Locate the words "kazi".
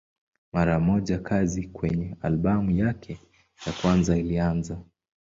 1.19-1.67